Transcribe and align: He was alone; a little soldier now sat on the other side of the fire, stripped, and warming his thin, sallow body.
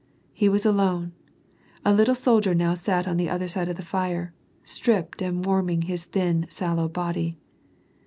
He 0.33 0.49
was 0.49 0.65
alone; 0.65 1.11
a 1.85 1.93
little 1.93 2.15
soldier 2.15 2.55
now 2.55 2.73
sat 2.73 3.07
on 3.07 3.17
the 3.17 3.29
other 3.29 3.47
side 3.47 3.69
of 3.69 3.75
the 3.75 3.85
fire, 3.85 4.33
stripped, 4.63 5.21
and 5.21 5.45
warming 5.45 5.83
his 5.83 6.05
thin, 6.05 6.47
sallow 6.49 6.89
body. 6.89 7.37